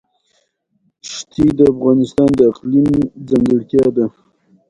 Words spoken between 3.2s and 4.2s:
ځانګړتیا ده.